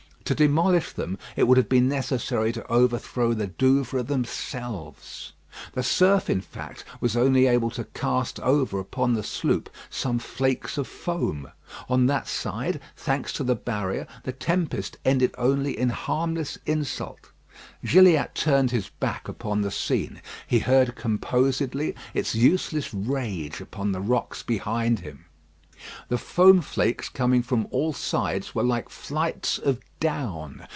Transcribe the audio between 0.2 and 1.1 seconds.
To demolish